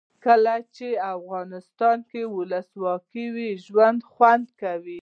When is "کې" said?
2.09-2.21